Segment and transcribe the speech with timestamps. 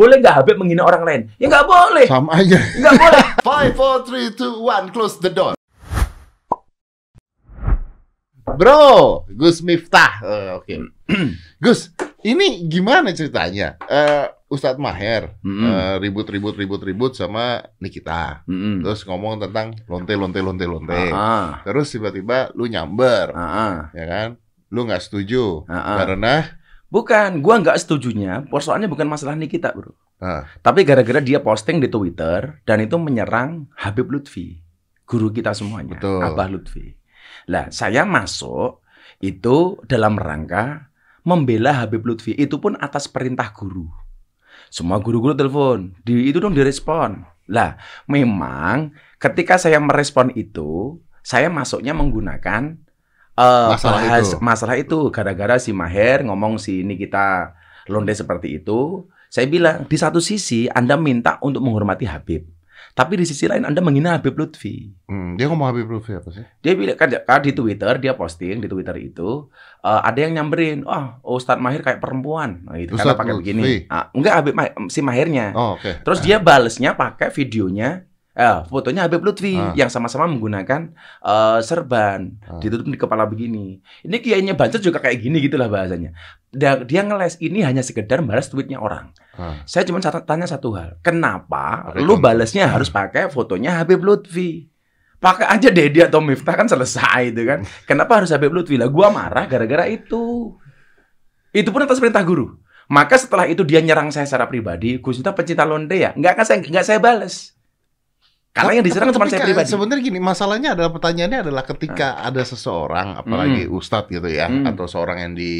[0.00, 1.20] boleh nggak Habib menghina orang lain?
[1.36, 2.06] Ya nggak boleh.
[2.08, 2.56] Sama aja.
[2.56, 3.24] Nggak boleh.
[3.48, 5.52] Five, four, three, two, one, close the door.
[8.50, 10.24] Bro, Gus Miftah.
[10.24, 10.74] Eh, Oke.
[11.64, 11.92] Gus,
[12.24, 13.76] ini gimana ceritanya?
[13.84, 15.62] Eh, Ustadz Maher Mm-mm.
[15.68, 18.42] eh, ribut-ribut ribut-ribut sama Nikita.
[18.50, 18.82] Mm-mm.
[18.82, 21.02] Terus ngomong tentang lonte lonte lonte lonte.
[21.14, 24.28] Ah, Terus tiba-tiba lu nyamber, ah, ya kan?
[24.72, 26.02] Lu nggak setuju ah.
[26.02, 26.59] karena
[26.90, 28.50] Bukan, gua nggak setujunya.
[28.50, 29.94] Persoalannya bukan masalah Nikita, bro.
[30.18, 30.44] Ah.
[30.60, 34.60] Tapi gara-gara dia posting di Twitter dan itu menyerang Habib Lutfi,
[35.06, 36.20] guru kita semuanya, Betul.
[36.20, 36.92] Abah Lutfi.
[37.48, 38.82] Lah, saya masuk
[39.22, 42.34] itu dalam rangka membela Habib Lutfi.
[42.34, 43.88] Itu pun atas perintah guru.
[44.68, 47.26] Semua guru-guru telepon, di itu dong direspon.
[47.50, 47.74] Lah,
[48.06, 52.78] memang ketika saya merespon itu, saya masuknya menggunakan
[53.40, 54.36] eh, Masalah bahas itu.
[54.38, 59.08] masalah itu gara-gara si Maher ngomong si ini kita londe seperti itu.
[59.26, 62.50] Saya bilang di satu sisi Anda minta untuk menghormati Habib,
[62.90, 64.90] tapi di sisi lain Anda menghina Habib Lutfi.
[65.04, 66.42] hmm, dia ngomong Habib Lutfi apa sih?
[66.58, 69.46] Dia bilang kan, kan di Twitter dia posting di Twitter itu
[69.80, 73.42] eh, ada yang nyamberin, oh Ustadz Mahir kayak perempuan, nah, itu karena Ustadz pakai Lutfi.
[73.46, 73.62] begini.
[73.86, 75.46] Ah, enggak Habib Ma- si Mahirnya.
[75.54, 76.02] Oh, oke.
[76.02, 78.09] Terus dia balesnya pakai videonya,
[78.40, 79.76] eh, fotonya Habib Lutfi Ah.
[79.76, 82.56] yang sama-sama menggunakan eh, serban Ah.
[82.56, 83.76] ditutup di kepala begini.
[84.00, 86.16] Ini kiainya Banser juga kayak gini gitulah bahasanya.
[86.48, 89.12] Dia, dia ngeles ini hanya sekedar balas tweetnya orang.
[89.36, 89.60] Ah.
[89.62, 92.24] Saya cuma tanya satu hal, kenapa Pakai lu contoh.
[92.24, 94.66] balesnya harus pakai fotonya Habib Lutfi?
[95.16, 97.60] Pakai aja Dedi atau Miftah kan selesai itu kan.
[97.84, 98.80] Kenapa harus Habib Lutfi?
[98.80, 100.56] Lah gua marah gara-gara itu.
[101.50, 102.56] Itu pun atas perintah guru.
[102.88, 106.10] Maka setelah itu dia nyerang saya secara pribadi, Gus Miftah pecinta londe ya?
[106.10, 107.52] Enggak kan saya enggak saya bales.
[108.50, 109.70] Karena yang diserang cuma saya pribadi.
[109.70, 114.66] Sebenarnya gini, masalahnya adalah pertanyaannya adalah ketika ada seseorang, apalagi ustadz gitu ya, Hmm.
[114.66, 115.54] atau seorang yang di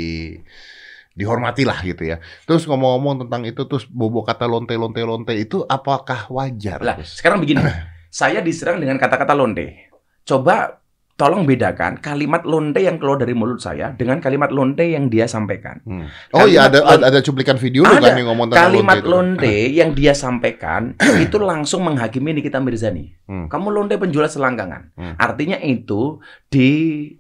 [1.15, 2.19] dihormati lah gitu ya.
[2.47, 6.83] Terus ngomong-ngomong tentang itu, terus bobo kata lonte lonte lonte itu apakah wajar?
[6.83, 7.63] Lah, sekarang begini.
[8.11, 9.87] saya diserang dengan kata-kata londe.
[10.27, 10.83] Coba
[11.21, 15.85] tolong bedakan kalimat londe yang keluar dari mulut saya dengan kalimat londe yang dia sampaikan.
[15.85, 16.09] Hmm.
[16.33, 18.01] Oh iya ada, ada ada cuplikan video Ada.
[18.01, 19.13] kan yang ngomong tentang Kalimat lonte itu.
[19.13, 23.13] londe yang dia sampaikan itu langsung menghakimi Nikita Mirzani.
[23.29, 23.53] Hmm.
[23.53, 24.97] Kamu londe penjual selangkangan.
[24.97, 25.15] Hmm.
[25.21, 26.17] Artinya itu
[26.49, 26.71] di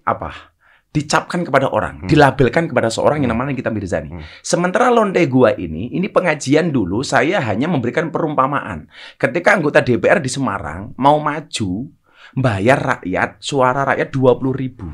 [0.00, 0.48] apa?
[0.90, 2.10] Dicapkan kepada orang, Hmm.
[2.10, 4.10] dilabelkan kepada seorang yang namanya Nikita Mirzani.
[4.10, 4.26] Hmm.
[4.42, 8.90] Sementara londe gua ini, ini pengajian dulu saya hanya memberikan perumpamaan.
[9.14, 11.86] Ketika anggota DPR di Semarang mau maju,
[12.34, 14.86] bayar rakyat, suara rakyat 20 ribu.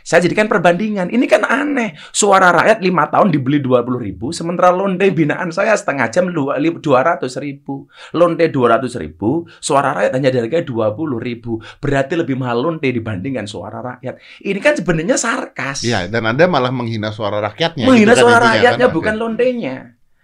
[0.00, 1.10] Saya jadikan perbandingan.
[1.10, 1.98] Ini kan aneh.
[2.14, 6.78] Suara rakyat lima tahun dibeli 20 ribu, sementara londe binaan saya setengah jam lu- li-
[6.78, 7.90] 200 ribu.
[8.14, 11.58] Londe 200 ribu, suara rakyat hanya dihargai 20 ribu.
[11.82, 14.14] Berarti lebih mahal londe dibandingkan suara rakyat.
[14.40, 15.82] Ini kan sebenarnya sarkas.
[15.84, 17.84] Iya, dan Anda malah menghina suara rakyatnya.
[17.84, 18.94] menghina gitu kan suara intinya, rakyatnya kan?
[18.94, 19.76] bukan londenya.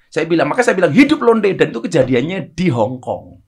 [0.07, 3.43] Saya bilang, maka saya bilang hidup londe dan itu kejadiannya di Hong Kong.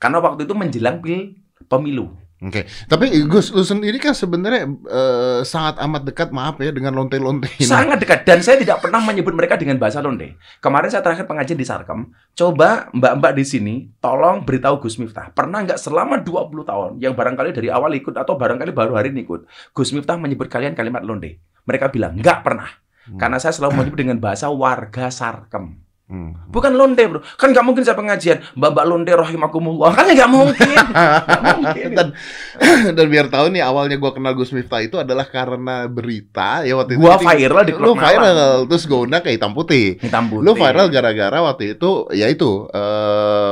[0.00, 1.36] Karena waktu itu menjelang pil
[1.68, 2.16] pemilu.
[2.40, 7.52] Oke, tapi Gus, lu sendiri kan sebenarnya eh, sangat amat dekat, maaf ya, dengan lonte-lonte
[7.60, 7.68] ini.
[7.68, 10.40] Sangat dekat dan saya tidak pernah menyebut mereka dengan bahasa londe.
[10.56, 12.08] Kemarin saya terakhir pengajian di Sarkem.
[12.32, 17.52] Coba mbak-mbak di sini tolong beritahu Gus Miftah, pernah nggak selama 20 tahun yang barangkali
[17.52, 19.44] dari awal ikut atau barangkali baru hari ini ikut,
[19.76, 21.44] Gus Miftah menyebut kalian kalimat londe.
[21.68, 22.72] Mereka bilang nggak pernah.
[23.04, 23.20] Hmm.
[23.20, 25.89] Karena saya selalu menyebut dengan bahasa warga Sarkem.
[26.10, 26.34] Hmm.
[26.50, 27.22] Bukan londe, bro.
[27.38, 28.42] Kan nggak mungkin saya pengajian.
[28.58, 29.94] Mbak-mbak londe rahimakumullah.
[29.94, 30.74] Kan nggak mungkin.
[30.90, 31.88] Nggak mungkin.
[31.94, 32.08] dan
[32.98, 36.98] dan biar tahu nih awalnya gua kenal Gus Miftah itu adalah karena berita ya waktu
[36.98, 38.66] Gua itu viral di lu klub viral malam.
[38.66, 40.42] terus gua undang ke hitam putih Hitam putih.
[40.42, 42.66] lu viral gara-gara waktu itu ya itu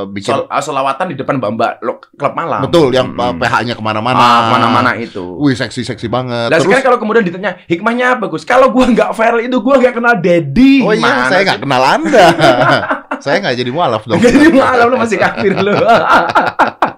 [0.05, 2.63] bikin Sol- ah, solawatan di depan mbak-mbak lo- klub malam.
[2.63, 3.35] betul yang Mm-mm.
[3.37, 5.23] PH-nya ke mana-mana Ah, mana-mana itu.
[5.35, 8.43] wih seksi-seksi banget Lah terus sekarang kalau kemudian ditanya hikmahnya apa Gus?
[8.43, 10.79] Kalau gua nggak viral itu gua nggak kenal Dedi.
[10.79, 12.25] oh iya saya nggak kenal anda
[13.23, 15.73] saya nggak jadi mualaf dong Jadi malam lu masih kafir lu.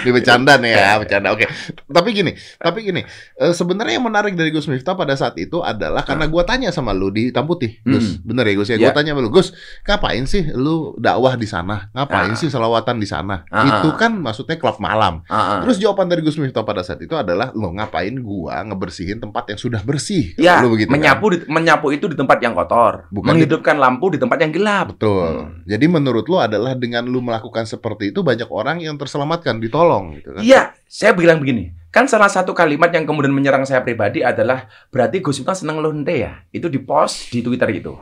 [0.00, 1.44] di bercanda nih ya bercanda oke
[1.84, 3.02] tapi gini tapi gini
[3.34, 6.90] eh, sebenarnya yang menarik dari Gus Miftah pada saat itu adalah karena gua tanya sama
[6.90, 8.26] lu di hitam putih Gus Hmm.
[8.26, 11.88] bener ya Gus ya gua tanya sama lu Gus ngapain sih lu dakwah di sana
[11.90, 12.36] ngapain Ah.
[12.36, 13.80] sih selawatan di sana Ah.
[13.80, 17.50] itu kan maksudnya klub malam Ah, terus jawaban dari Gus Miftah pada saat itu adalah
[17.52, 20.96] lo ngapain gua ngebersihin tempat yang sudah bersih Ya, Lu begitu kan?
[20.96, 24.92] menyapu di, menyapu itu di tempat yang kotor, Bukan menghidupkan lampu di tempat yang gelap.
[24.92, 25.46] Betul.
[25.46, 25.62] Hmm.
[25.64, 28.98] Jadi menurut lu adalah dengan lu melakukan seperti itu banyak orang yang
[29.44, 30.40] terselamatkan, ditolong gitu kan.
[30.40, 31.76] Iya, saya bilang begini.
[31.92, 36.10] Kan salah satu kalimat yang kemudian menyerang saya pribadi adalah berarti Gus Miftah seneng londe
[36.10, 36.42] ya.
[36.50, 37.94] Itu di post di Twitter itu.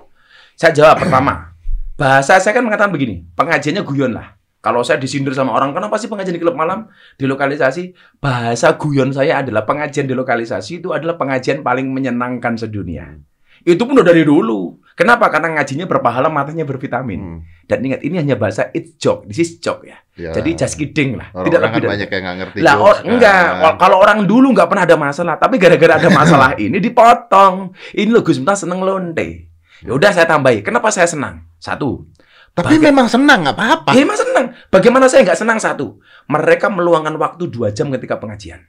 [0.57, 1.53] Saya jawab pertama.
[1.99, 4.39] Bahasa saya kan mengatakan begini, pengajiannya guyon lah.
[4.63, 6.87] Kalau saya disindir sama orang, kenapa sih pengajian di klub malam,
[7.19, 7.93] di lokalisasi?
[8.23, 13.11] Bahasa guyon saya adalah pengajian di lokalisasi itu adalah pengajian paling menyenangkan sedunia.
[13.67, 14.79] Itu pun udah dari dulu.
[14.93, 15.33] Kenapa?
[15.33, 17.21] Karena ngajinya berpahala, matanya bervitamin.
[17.21, 17.39] Hmm.
[17.65, 19.97] Dan ingat, ini hanya bahasa it's joke, this is joke ya.
[20.13, 20.37] Ya.
[20.37, 21.33] Jadi just kidding lah.
[21.33, 22.59] Orang, Tidak orang lebih kan banyak yang nggak ngerti.
[22.61, 23.09] Lah, or, kan.
[23.09, 23.45] enggak.
[23.59, 27.73] Wal- Kalau orang dulu nggak pernah ada masalah, tapi gara-gara ada masalah ini dipotong.
[27.93, 29.49] Ini loh Gus Miftah seneng lonte.
[29.81, 30.61] Ya udah saya tambahi.
[30.61, 31.49] Kenapa saya senang?
[31.57, 32.05] Satu.
[32.53, 33.91] Tapi Baga- memang senang nggak apa-apa.
[33.97, 34.47] Ya emang senang.
[34.69, 35.57] Bagaimana saya nggak senang?
[35.57, 35.97] Satu.
[36.29, 38.61] Mereka meluangkan waktu dua jam ketika pengajian.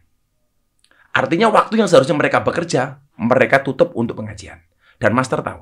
[1.14, 4.64] Artinya waktu yang seharusnya mereka bekerja, mereka tutup untuk pengajian.
[4.98, 5.62] Dan Master tahu,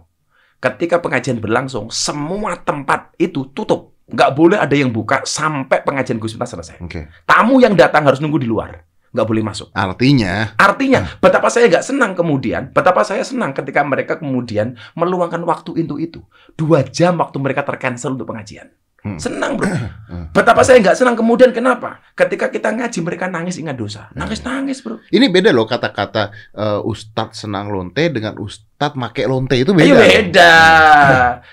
[0.61, 3.97] ketika pengajian berlangsung, semua tempat itu tutup.
[4.11, 6.77] Nggak boleh ada yang buka sampai pengajian Gus Miftah selesai.
[6.83, 7.09] Oke.
[7.25, 8.85] Tamu yang datang harus nunggu di luar.
[9.11, 9.67] Nggak boleh masuk.
[9.75, 15.83] Artinya, Artinya, betapa saya nggak senang kemudian, betapa saya senang ketika mereka kemudian meluangkan waktu
[15.83, 16.23] itu itu.
[16.55, 18.71] Dua jam waktu mereka tercancel untuk pengajian.
[19.01, 19.17] Hmm.
[19.17, 19.65] Senang bro.
[20.37, 21.97] Betapa saya nggak senang kemudian kenapa?
[22.13, 24.13] Ketika kita ngaji mereka nangis ingat dosa.
[24.13, 25.01] Nangis-nangis bro.
[25.09, 29.89] ini beda loh kata-kata eh, Ustadz senang lonte dengan Ustadz make lonte itu beda.
[29.89, 30.05] Ayo loh.
[30.05, 30.53] beda.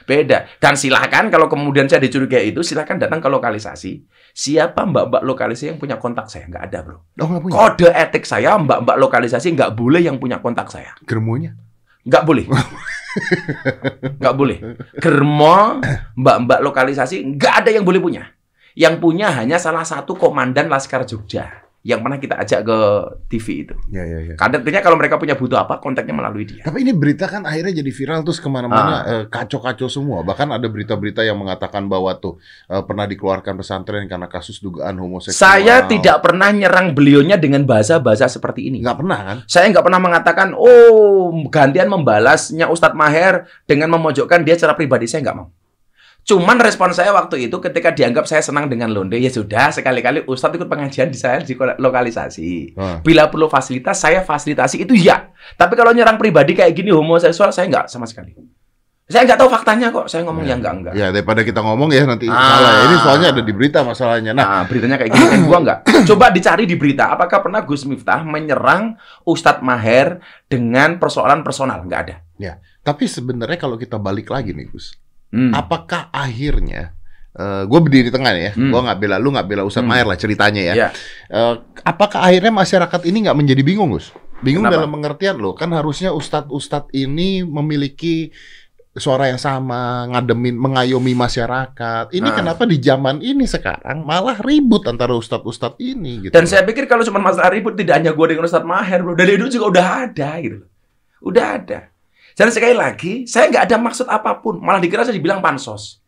[0.05, 0.39] Beda.
[0.61, 4.05] Dan silakan kalau kemudian saya dicurigai itu, silakan datang ke lokalisasi.
[4.37, 6.53] Siapa mbak-mbak lokalisasi yang punya kontak saya?
[6.53, 7.00] Nggak ada bro.
[7.17, 7.55] Oh nggak punya.
[7.56, 10.93] Kode etik saya, mbak-mbak lokalisasi nggak boleh yang punya kontak saya.
[11.09, 11.56] Germonya.
[12.05, 12.45] Nggak boleh.
[14.19, 14.59] Nggak boleh.
[14.99, 15.82] Germo,
[16.17, 18.25] mbak-mbak lokalisasi, nggak ada yang boleh punya.
[18.79, 21.68] Yang punya hanya salah satu komandan Laskar Jogja.
[21.88, 22.79] Yang pernah kita ajak ke
[23.32, 23.75] TV itu.
[23.88, 24.35] Ya ya ya.
[24.37, 26.61] Artinya kalau mereka punya butuh apa, kontaknya melalui dia.
[26.61, 30.20] Tapi ini berita kan akhirnya jadi viral terus ke mana-mana eh, kacau-kacau semua.
[30.20, 32.37] Bahkan ada berita-berita yang mengatakan bahwa tuh
[32.69, 35.40] eh, pernah dikeluarkan pesantren karena kasus dugaan homoseksual.
[35.40, 38.85] Saya tidak pernah nyerang beliaunya dengan bahasa-bahasa seperti ini.
[38.85, 39.37] nggak pernah kan?
[39.49, 45.08] Saya nggak pernah mengatakan, oh gantian membalasnya Ustadz Maher dengan memojokkan dia secara pribadi.
[45.08, 45.49] Saya nggak mau.
[46.28, 50.60] Cuman respon saya waktu itu ketika dianggap saya senang dengan londe, ya sudah sekali-kali Ustadz
[50.60, 52.76] ikut pengajian di saya di lokalisasi.
[52.76, 53.00] Ah.
[53.00, 55.32] Bila perlu fasilitas, saya fasilitasi itu ya.
[55.56, 58.36] Tapi kalau nyerang pribadi kayak gini homoseksual, saya nggak sama sekali.
[59.08, 60.04] Saya nggak tahu faktanya kok.
[60.04, 60.52] Saya ngomong Ya.
[60.52, 60.92] yang enggak enggak.
[61.00, 62.36] Ya daripada kita ngomong ya nanti Ah.
[62.36, 62.80] salah ya.
[62.84, 64.32] Ini soalnya ada di berita masalahnya.
[64.36, 65.78] Nah, Nah, beritanya kayak gini kan gua enggak.
[66.12, 71.80] Coba dicari di berita, apakah pernah Gus Miftah menyerang Ustadz Maher dengan persoalan personal?
[71.80, 72.16] Enggak ada.
[72.78, 74.96] tapi sebenarnya kalau kita balik lagi nih Gus,
[75.28, 75.52] Hmm.
[75.52, 76.96] apakah akhirnya
[77.38, 78.75] gue berdiri di tengah ya, Hmm.
[78.75, 79.94] gue nggak bela lu nggak bela Ustadz Hmm.
[79.94, 80.75] Maher lah ceritanya ya.
[80.75, 80.88] Ya.
[81.28, 81.54] Eh,
[81.84, 84.10] apakah akhirnya masyarakat ini nggak menjadi bingung Gus?
[84.38, 84.82] Bingung Kenapa?
[84.82, 88.34] dalam pengertian loh, kan harusnya Ustadz-Ustadz ini memiliki
[88.94, 92.10] suara yang sama, ngademin, mengayomi masyarakat.
[92.10, 92.34] Ini Ah.
[92.34, 96.34] kenapa di zaman ini sekarang malah ribut antara Ustadz-Ustadz ini gitu?
[96.34, 99.14] Dan saya pikir kalau cuma masalah ribut tidak hanya gua dengan Ustadz Maher, bro.
[99.14, 100.66] Dari dulu juga udah ada gitu.
[100.66, 100.70] loh.
[101.22, 101.78] Udah ada.
[102.38, 104.62] Dan sekali lagi, saya nggak ada maksud apa pun.
[104.62, 105.99] Malah dikira saya dibilang pansos.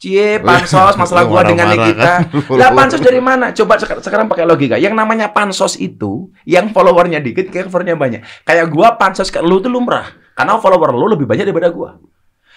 [0.00, 2.14] Cie, pansos, masalah gua dengan Marah-marah kita.
[2.32, 2.56] kan.
[2.56, 3.50] Lah pansos dari mana?
[3.52, 4.78] Coba sek- sekarang pakai logika.
[4.78, 8.20] Yang namanya pansos itu, yang followernya dikit, kayak followernya banyak.
[8.46, 10.08] Kayak gua pansos ke lu tuh lumrah.
[10.38, 11.98] Karena follower lu lebih banyak daripada gua.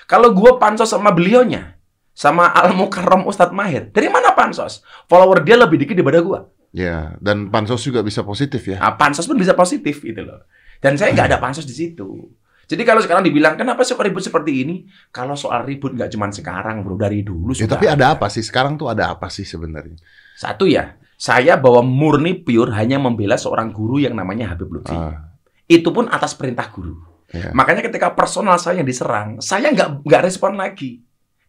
[0.06, 1.76] Kalau gua pansos sama beliaunya,
[2.14, 4.86] sama Al Mukarram Ustadz Mahir, dari mana pansos?
[5.10, 6.48] Follower dia lebih dikit daripada gua.
[6.72, 8.80] Ya, dan pansos juga bisa positif ya.
[8.80, 10.48] Nah, pansos pun bisa positif gitu loh.
[10.80, 12.32] Dan saya nggak ada pansos di situ.
[12.64, 14.76] Jadi kalau sekarang dibilang kenapa suka ribut seperti ini?
[15.10, 17.76] Kalau soal ribut nggak cuma sekarang bro, dari dulu Ya, sudah.
[17.76, 20.00] tapi ada apa sih sekarang tuh ada apa sih sebenarnya?
[20.34, 24.92] Satu ya, saya bahwa murni pure hanya membela seorang guru yang namanya Habib Lutfi.
[24.92, 26.96] Ah, Itu pun atas perintah guru.
[27.30, 27.52] ya.
[27.52, 31.04] Makanya ketika personal saya yang diserang, saya nggak nggak respon lagi.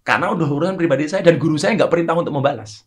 [0.05, 2.85] Karena udah urusan pribadi saya dan guru saya nggak perintah untuk membalas.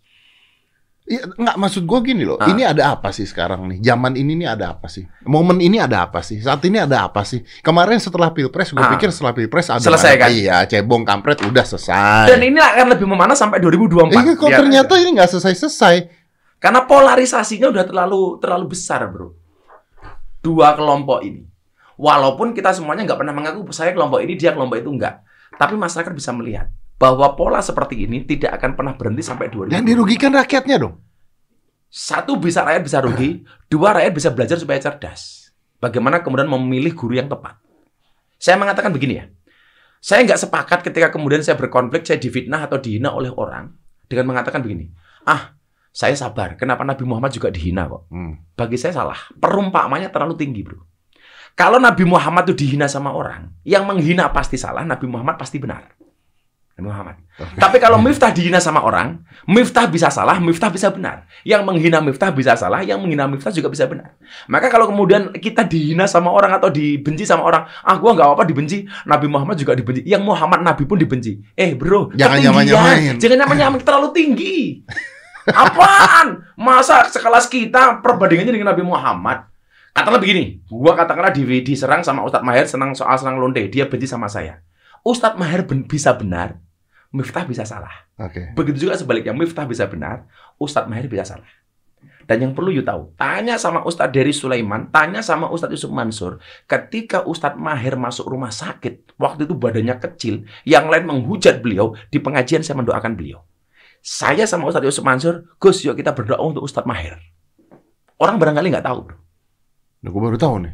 [1.08, 2.36] Iya, nggak maksud gue gini loh.
[2.36, 2.52] Ah.
[2.52, 3.80] Ini ada apa sih sekarang nih?
[3.80, 5.08] Zaman ini nih ada apa sih?
[5.24, 6.44] Momen ini ada apa sih?
[6.44, 7.48] Saat ini ada apa sih?
[7.64, 8.92] Kemarin setelah pilpres, gue Ah.
[8.92, 10.28] pikir setelah pilpres ada Selesai, kan?
[10.28, 12.28] Iya, cebong kampret udah selesai.
[12.28, 14.20] Dan ini akan lebih memanas sampai 2024.
[14.20, 15.02] Eh, kok ternyata aja.
[15.02, 15.96] ini nggak selesai-selesai.
[16.60, 19.32] Karena polarisasinya udah terlalu terlalu besar, bro.
[20.44, 21.48] Dua kelompok ini.
[21.96, 25.24] Walaupun kita semuanya nggak pernah mengaku saya kelompok ini, dia kelompok itu enggak.
[25.56, 29.74] Tapi masyarakat bisa melihat bahwa pola seperti ini tidak akan pernah berhenti sampai 2000.
[29.74, 30.98] Dan dirugikan rakyatnya dong.
[31.88, 35.54] Satu bisa rakyat bisa rugi, dua rakyat bisa belajar supaya cerdas.
[35.78, 37.62] Bagaimana kemudian memilih guru yang tepat.
[38.42, 39.26] Saya mengatakan begini ya.
[40.02, 43.72] Saya nggak sepakat ketika kemudian saya berkonflik, saya difitnah atau dihina oleh orang
[44.06, 44.90] dengan mengatakan begini.
[45.26, 45.58] Ah,
[45.94, 46.54] saya sabar.
[46.54, 48.06] Kenapa Nabi Muhammad juga dihina kok?
[48.14, 48.42] Hmm.
[48.54, 49.18] Bagi saya salah.
[49.38, 50.82] Perumpamannya terlalu tinggi, bro.
[51.58, 55.90] Kalau Nabi Muhammad itu dihina sama orang, yang menghina pasti salah, Nabi Muhammad pasti benar.
[56.78, 57.18] Nabi Muhammad.
[57.58, 61.26] Tapi kalau Miftah dihina sama orang, Miftah bisa salah, Miftah bisa benar.
[61.42, 64.14] Yang menghina Miftah bisa salah, yang menghina Miftah juga bisa benar.
[64.46, 68.46] Maka kalau kemudian kita dihina sama orang atau dibenci sama orang, ah gua nggak apa-apa
[68.46, 70.06] dibenci, Nabi Muhammad juga dibenci.
[70.06, 71.42] Yang Muhammad Nabi pun dibenci.
[71.58, 73.18] Eh bro, Jangan nyamain-nyamain.
[73.18, 74.86] Jangan nyamain terlalu tinggi.
[75.50, 76.46] Apaan?
[76.62, 79.50] Masa sekelas kita perbandingannya dengan Nabi Muhammad?
[79.98, 84.06] Katakanlah begini, gua katakanlah di, diserang sama Ustadz Maher senang soal senang lonte, dia benci
[84.06, 84.62] sama saya.
[85.02, 86.62] Ustadz Maher ben- bisa benar,
[87.12, 88.08] Miftah bisa salah.
[88.20, 88.52] Oke.
[88.54, 90.28] Begitu juga sebaliknya, Miftah bisa benar,
[90.60, 91.48] Ustadz Maher bisa salah.
[92.28, 96.44] Dan yang perlu you tahu, tanya sama Ustadz Dery Sulaiman, tanya sama Ustadz Yusuf Mansur,
[96.68, 102.20] ketika Ustadz Maher masuk rumah sakit, waktu itu badannya kecil, yang lain menghujat beliau, di
[102.20, 103.48] pengajian saya mendoakan beliau.
[104.04, 107.16] Saya sama Ustadz Yusuf Mansur, Gus, yuk kita berdoa untuk Ustadz Maher.
[108.20, 109.27] Orang barangkali nggak tahu, bro.
[110.08, 110.74] Nah, gue baru tahu nih.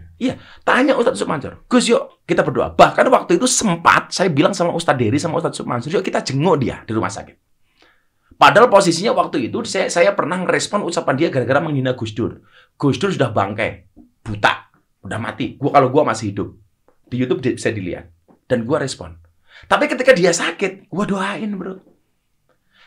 [0.62, 2.78] Tanya Ustadz Yusuf Mansur, Gus yuk kita berdoa.
[2.78, 6.22] Bahkan waktu itu sempat saya bilang sama Ustadz Dery sama Ustadz Yusuf Mansur, yuk kita
[6.22, 7.34] jenguk dia di rumah sakit.
[8.38, 12.46] Padahal posisinya waktu itu saya, saya pernah ngerespon ucapan dia gara-gara menghina Gus Dur.
[12.78, 13.90] Gus Dur sudah bangkai,
[14.22, 14.70] buta,
[15.02, 15.58] udah mati.
[15.58, 16.54] Gua kalau gua masih hidup.
[17.10, 18.14] Di YouTube bisa dilihat.
[18.46, 19.18] Dan gua respon.
[19.66, 21.82] Tapi ketika dia sakit, gua doain, Bro.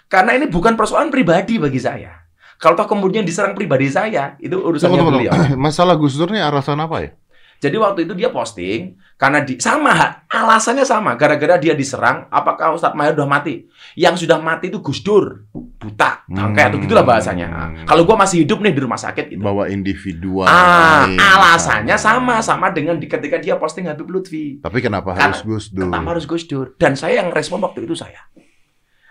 [0.06, 2.25] Karena ini bukan persoalan pribadi bagi saya.
[2.56, 5.32] Kalau toh kemudian diserang pribadi saya, itu urusannya Tunggu, tunggu, beliau.
[5.32, 5.56] tunggu.
[5.66, 7.10] Masalah Gus Dur nih alasan apa ya?
[7.56, 9.96] Jadi waktu itu dia posting karena di sama
[10.28, 15.00] alasannya sama gara-gara dia diserang apakah Ustadz Maher udah mati yang sudah mati itu Gus
[15.00, 17.86] Dur buta bangkai atau gitulah bahasanya Nah, Hmm.
[17.88, 20.44] kalau gua masih hidup nih di rumah sakit gitu Bahwa individual.
[20.44, 25.40] ah lain, alasannya sama sama dengan di ketika dia posting Habib Lutfi Tapi kenapa harus
[25.40, 25.88] Gus Dur?
[25.88, 28.20] kenapa harus Gus Dur dan saya yang respon waktu itu saya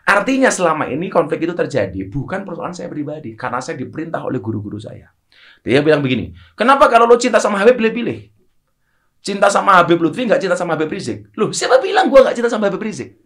[0.05, 4.77] artinya selama ini konflik itu terjadi bukan persoalan saya pribadi karena saya diperintah oleh guru-guru
[4.77, 5.09] saya.
[5.65, 8.29] Dia bilang begini kenapa kalau lo cinta sama Habib pilih-pilih
[9.25, 11.33] cinta sama Habib Lutfi nggak cinta sama Habib Rizik?
[11.33, 13.17] Loh siapa bilang gua nggak cinta sama Habib Rizik?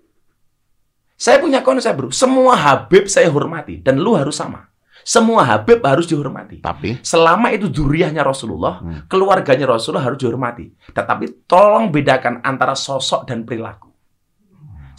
[1.20, 4.72] Saya punya konsep bro semua Habib saya hormati dan lu harus sama.
[5.04, 6.62] Semua Habib harus dihormati.
[6.62, 7.02] Tapi?
[7.02, 9.10] Selama itu duriahnya Rasulullah, Hmm.
[9.10, 10.70] keluarganya Rasulullah harus dihormati.
[10.94, 13.89] Tetapi tolong bedakan antara sosok dan perilaku.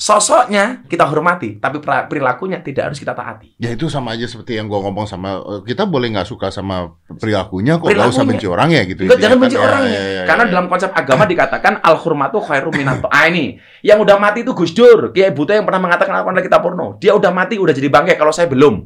[0.00, 3.52] Sosoknya kita hormati, tapi perilakunya tidak harus kita taati.
[3.54, 6.88] ya itu sama aja seperti yang gua ngomong sama eh, kita boleh nggak suka sama
[7.10, 9.04] perilakunya kok nggak usah benci orangnya gitu.
[9.04, 9.44] Enggak, intinya jangan kan.
[9.44, 9.92] benci Ya, orangnya.
[9.92, 10.50] ya, ya, Karena ya.
[10.50, 13.12] dalam konsep agama dikatakan al hurmatu khairum minato.
[13.12, 15.12] Ah ini, yang udah mati itu Gus Dur.
[15.12, 16.96] Kiai Buta yang pernah mengatakan aku adalah kita porno.
[16.96, 18.80] Dia udah mati, udah jadi bangkai kalau saya belum.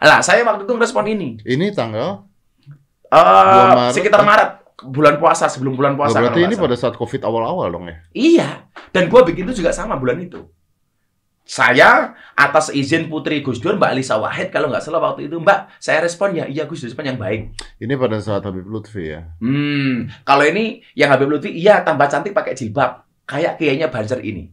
[0.00, 1.44] Lah, saya waktu itu ngerespon ini.
[1.44, 2.24] ini tanggal
[3.04, 3.92] Eh, Maret.
[3.92, 6.18] sekitar Maret, bulan puasa sebelum bulan Oh, puasa.
[6.18, 7.96] berarti ini pada saat Covid awal-awal dong ya.
[8.10, 8.48] Iya,
[8.90, 10.42] dan gua begitu juga sama bulan itu.
[11.44, 15.76] Saya atas izin Putri Gus Dur, Mbak Alisa Wahid kalau nggak salah waktu itu, Mbak,
[15.76, 17.52] saya respon ya, iya Gus Dur respon yang baik.
[17.76, 19.28] Ini pada saat Habib Lutfi ya.
[19.44, 24.48] Hmm, kalau ini yang Habib Lutfi, iya tambah cantik pakai jilbab, kayak kayaknya Banser ini.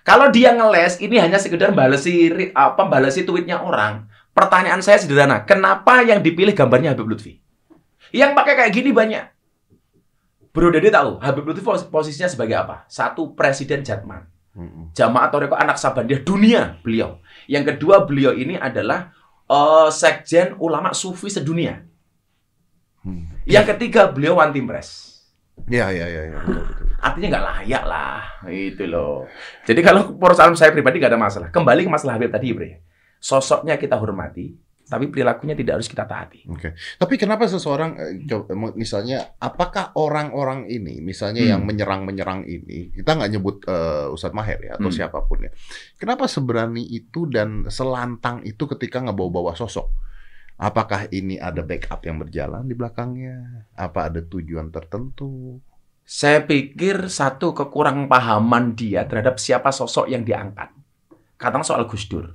[0.00, 4.08] Kalau dia ngeles, ini hanya sekedar balesi apa balesi tweetnya orang.
[4.32, 7.36] Pertanyaan saya sederhana, kenapa yang dipilih gambarnya Habib Lutfi?
[8.16, 9.28] Yang pakai kayak gini banyak.
[10.50, 12.82] Bro Dede tahu, Habib Lutfi pos- posisinya sebagai apa?
[12.90, 14.26] Satu presiden Jatman.
[14.50, 14.90] Mm-mm.
[14.98, 17.22] Jamaah Toreko anak Sabandia dunia beliau.
[17.46, 19.14] Yang kedua beliau ini adalah
[19.46, 21.86] eh, sekjen ulama sufi sedunia.
[23.06, 23.30] Hmm.
[23.46, 25.10] Yang ketiga beliau one team press.
[25.70, 26.38] Ya ya ya ya.
[26.42, 26.86] betul, betul.
[27.00, 29.28] Artinya nggak layak lah, itu loh.
[29.64, 31.48] Jadi kalau perusahaan saya pribadi nggak ada masalah.
[31.52, 32.80] Kembali ke masalah Habib tadi, Bre.
[33.20, 34.56] Sosoknya kita hormati,
[34.90, 36.42] tapi perilakunya tidak harus kita taati.
[36.50, 36.74] Oke.
[36.74, 38.18] Tapi kenapa seseorang eh,
[38.74, 41.50] misalnya apakah orang-orang ini misalnya Hmm.
[41.54, 44.98] yang menyerang-menyerang ini kita nggak nyebut eh, Ustadz Maher ya atau Hmm.
[44.98, 45.50] siapa pun ya.
[45.94, 49.86] Kenapa seberani itu dan selantang itu ketika ngebawa-bawa sosok?
[50.58, 53.64] Apakah ini ada backup yang berjalan di belakangnya?
[53.72, 55.56] Apa ada tujuan tertentu?
[56.04, 60.68] Saya pikir satu kekurang pahaman dia terhadap siapa sosok yang diangkat.
[61.38, 62.34] Katakan soal Gus Dur.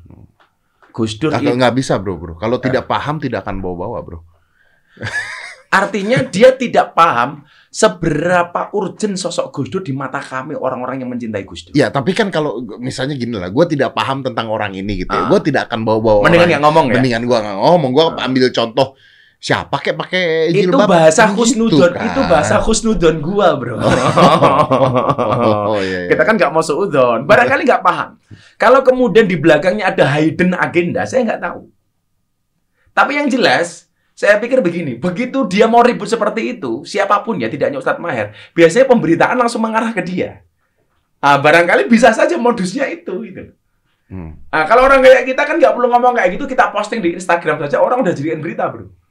[0.95, 2.33] Gus Dur itu nggak bisa bro bro.
[2.39, 2.71] Kalau Eh.
[2.71, 4.19] tidak paham tidak akan bawa-bawa bro.
[5.75, 11.43] Artinya dia tidak paham seberapa urgent sosok Gus Dur di mata kami orang-orang yang mencintai
[11.43, 11.75] Gus Dur.
[11.75, 15.27] Ya tapi kan kalau misalnya gini lah, gue tidak paham tentang orang ini gitu ya.
[15.27, 15.27] Ah.
[15.27, 16.93] Gue tidak akan bawa-bawa Mendingan nggak ngomong ya.
[16.95, 18.87] Mendingan gua nggak ngomong, gua ambil contoh
[19.45, 22.09] siapa kayak pakai Itu jilbab bahasa gitu husnudon, kan.
[22.09, 23.77] itu bahasa husnudon gua, Bro.
[23.85, 26.09] Oh, iya, iya.
[26.09, 28.17] Kita kan nggak mau seudon, barangkali nggak paham.
[28.57, 31.69] Kalau kemudian di belakangnya ada hidden agenda, saya nggak tahu.
[32.97, 33.85] Tapi yang jelas,
[34.17, 38.01] saya pikir begini, begitu dia mau ribut seperti itu, siapa pun ya, tidak hanya Ustadz
[38.01, 40.41] Maher, biasanya pemberitaan langsung mengarah ke dia.
[41.21, 43.13] Ah, barangkali bisa saja modusnya itu.
[43.29, 43.53] Gitu.
[44.09, 44.41] Hmm.
[44.49, 47.61] Nah, kalau orang kayak kita kan nggak perlu ngomong kayak gitu, kita posting di Instagram
[47.61, 49.04] saja, orang udah jadikan berita, bro.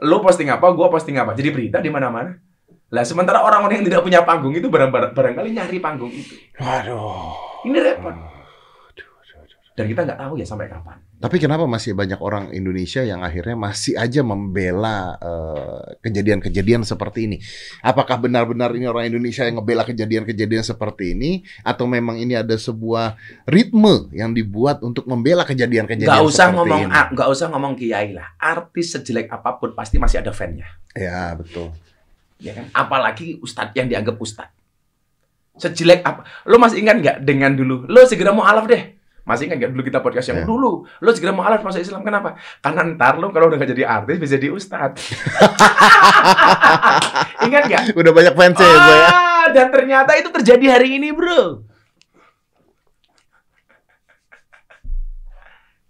[0.00, 2.32] Lo posting apa, gua posting apa, jadi berita di mana-mana.
[2.90, 6.34] Lah, sementara orang-orang yang tidak punya panggung itu barang barang- barangkali nyari panggung itu.
[6.58, 7.36] Waduh.
[7.68, 8.39] Ini repot.
[9.80, 11.00] Dan kita nggak tahu ya sampai kapan.
[11.20, 17.36] Tapi kenapa masih banyak orang Indonesia yang akhirnya masih aja membela eh, kejadian-kejadian seperti ini?
[17.80, 23.16] Apakah benar-benar ini orang Indonesia yang ngebela kejadian-kejadian seperti ini, atau memang ini ada sebuah
[23.48, 27.12] ritme yang dibuat untuk membela kejadian-kejadian Nggak usah seperti ngomong, ini?
[27.16, 28.28] nggak usah ngomong kiai lah.
[28.36, 30.68] Artis sejelek apa pun pasti masih ada fan-nya.
[30.92, 31.72] Ya betul.
[32.36, 32.68] Ya kan?
[32.76, 34.52] Apalagi ustadz yang dianggap ustadz.
[35.56, 36.28] Sejelek apa?
[36.44, 37.88] Lo masih ingat nggak dengan dulu?
[37.88, 38.99] Lo segera mau alaf deh.
[39.22, 40.46] Masih ingat nggak dulu kita podcast yang Iya.
[40.48, 40.70] dulu?
[40.98, 42.34] Lo segera mau alaf masuk Islam kenapa?
[42.58, 44.96] Karena ntar lo kalau udah nggak jadi artis bisa jadi ustadz.
[47.46, 47.80] ingat nggak?
[47.94, 49.06] Udah banyak fans ya gue ya.
[49.06, 51.62] Ah, dan ternyata itu terjadi hari ini, bro.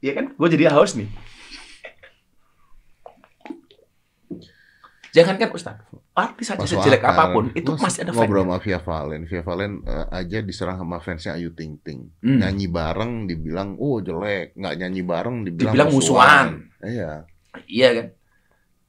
[0.00, 0.24] Iya kan?
[0.32, 1.08] Gue jadi haus nih.
[5.10, 5.74] Jangankan Ustaz,
[6.20, 9.20] artis Masuk sejelek apa pun, itu Lu masih ada ngobrol sama Via Valen.
[9.24, 12.12] Via Valen eh, aja diserang sama fansnya Ayu Ting Ting.
[12.20, 12.44] Hmm.
[12.44, 14.52] Nyanyi bareng dibilang, oh jelek.
[14.54, 16.46] Nggak nyanyi bareng dibilang, Dibilang musuhan.
[16.84, 17.24] Iya.
[17.66, 18.06] Iya kan?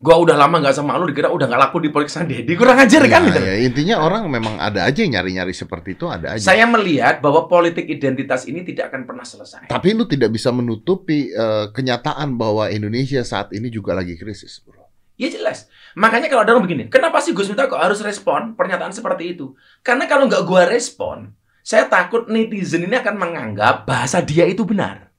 [0.01, 2.57] Gua udah lama nggak sama lu, dikira udah nggak laku di Polres Dedi.
[2.57, 3.21] Kurang ajar kan?
[3.21, 3.39] Iya, gitu.
[3.45, 3.55] iya.
[3.69, 6.41] Intinya orang memang ada aja yang nyari-nyari seperti itu, ada aja.
[6.41, 9.69] Saya melihat bahwa politik identitas ini tidak akan pernah selesai.
[9.69, 14.89] Tapi lu tidak bisa menutupi eh, kenyataan bahwa Indonesia saat ini juga lagi krisis, bro.
[15.21, 15.69] Ya jelas.
[16.00, 19.55] Makanya kalau ada orang begini, kenapa sih Gus Miftah kok harus respon pernyataan seperti itu?
[19.83, 25.12] Karena kalau nggak gua respon, saya takut netizen ini akan menganggap bahasa dia itu benar.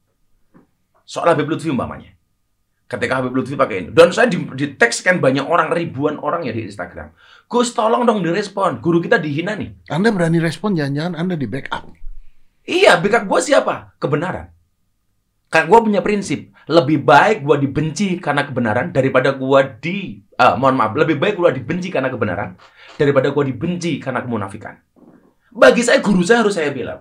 [1.04, 2.16] Soal Habib Lutfi umpamanya.
[2.88, 3.88] Ketika Habib Lutfi pakai ini.
[3.92, 7.12] Dan saya di, di kan banyak orang, ribuan orang ya di Instagram.
[7.48, 8.80] Gus tolong dong direspon.
[8.80, 9.88] Guru kita dihina nih.
[9.88, 11.88] Anda berani respon, jangan-jangan Anda di backup.
[12.68, 13.96] Iya, backup gue siapa?
[13.96, 14.52] Kebenaran.
[15.52, 20.74] Karena gue punya prinsip, lebih baik gue dibenci karena kebenaran daripada gue di, ah, mohon
[20.74, 22.58] maaf, lebih baik gue dibenci karena kebenaran
[22.98, 24.74] daripada gue dibenci karena kemunafikan.
[25.54, 26.98] Bagi saya guru saya harus saya bela.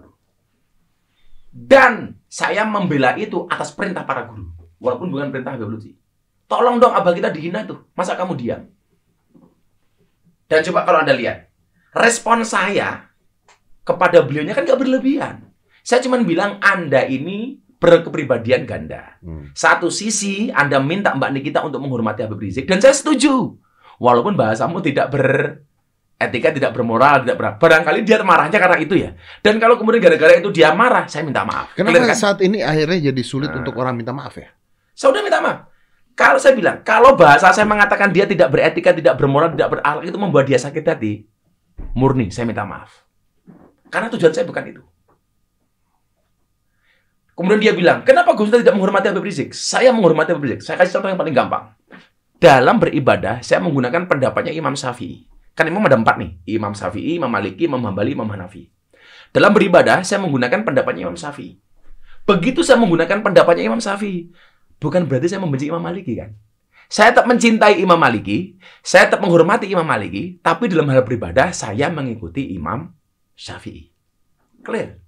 [1.50, 5.92] Dan saya membela itu atas perintah para guru, walaupun bukan perintah Habib Lutfi.
[6.46, 8.62] Tolong dong abah kita dihina tuh, masa kamu diam?
[10.48, 11.48] Dan coba kalau anda lihat,
[11.96, 13.12] respon saya
[13.88, 15.52] kepada beliaunya kan gak berlebihan.
[15.82, 19.18] Saya cuma bilang Anda ini berkepribadian ganda.
[19.26, 19.50] Hmm.
[19.58, 23.58] Satu sisi Anda minta Mbak Nikita untuk menghormati Habib Rizik dan saya setuju.
[23.98, 27.46] Walaupun bahasamu tidak beretika, tidak bermoral, tidak ber...
[27.58, 29.14] barangkali dia marahnya karena itu ya.
[29.46, 31.74] Dan kalau kemudian gara-gara itu dia marah, saya minta maaf.
[31.78, 32.18] Kenapa Clear kan?
[32.18, 33.62] saat ini akhirnya jadi sulit Nah.
[33.62, 34.50] untuk orang minta maaf ya?
[34.98, 35.70] Saya udah minta maaf.
[36.18, 40.18] Kalau saya bilang, kalau bahasa saya mengatakan dia tidak beretika, tidak bermoral, tidak berakhlak itu
[40.18, 41.25] membuat dia sakit hati,
[41.94, 43.05] murni saya minta maaf.
[43.94, 44.82] Karena tujuan saya bukan itu.
[47.33, 49.55] Kemudian dia bilang, kenapa Gus Miftah tidak menghormati Habib Rizik?
[49.55, 50.61] Saya menghormati Habib Rizik.
[50.67, 51.63] Saya kasih contoh yang paling gampang.
[52.41, 55.29] Dalam beribadah, saya menggunakan pendapatnya Imam Syafi'i.
[55.51, 56.31] Kan imam ada empat nih.
[56.57, 58.72] Imam Syafi'i, Imam Maliki, Imam Hambali, Imam Hanafi.
[59.31, 61.59] Dalam beribadah, saya menggunakan pendapatnya Imam Syafi'i.
[62.27, 64.29] Begitu saya menggunakan pendapatnya Imam Syafi'i,
[64.77, 66.37] bukan berarti saya membenci Imam Maliki kan?
[66.91, 71.87] Saya tetap mencintai Imam Maliki, saya tetap menghormati Imam Maliki, tapi dalam hal beribadah saya
[71.89, 72.94] mengikuti Imam
[73.33, 73.89] Syafi'i.
[74.61, 75.00] Clear?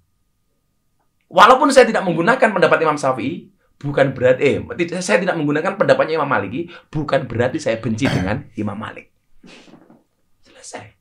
[1.34, 3.50] Walaupun saya tidak menggunakan pendapat Imam Syafi'i,
[3.82, 4.56] bukan berarti eh
[5.02, 9.10] saya tidak menggunakan pendapatnya Imam Maliki, bukan berarti saya benci dengan Imam Malik.
[10.46, 10.94] Selesai.